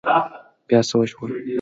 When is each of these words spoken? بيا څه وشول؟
بيا 0.67 0.79
څه 0.89 0.95
وشول؟ 0.99 1.31